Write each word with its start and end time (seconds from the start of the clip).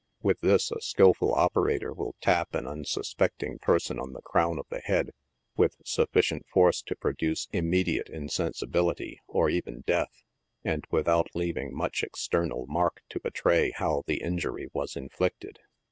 With 0.23 0.39
this 0.41 0.71
a 0.71 0.81
skilful 0.81 1.31
operator 1.31 1.93
will 1.93 2.15
tap 2.21 2.55
an 2.55 2.65
unsus 2.65 3.13
pecting 3.15 3.59
person 3.61 3.99
on 3.99 4.13
the 4.13 4.23
crown 4.23 4.57
of 4.57 4.65
the 4.69 4.79
head 4.79 5.11
with 5.55 5.77
sufficient 5.85 6.47
force 6.47 6.81
to 6.87 6.95
pro 6.95 7.11
duce 7.11 7.47
immediate 7.51 8.09
insensibility, 8.09 9.19
or 9.27 9.47
even 9.51 9.83
deatb, 9.83 10.07
and 10.63 10.85
without 10.89 11.27
leaving 11.35 11.71
much 11.77 12.01
external 12.01 12.65
mark 12.65 13.01
to 13.09 13.19
betray 13.19 13.69
how 13.75 14.01
the 14.07 14.21
injury 14.23 14.69
was 14.73 14.95
inflicted. 14.95 15.59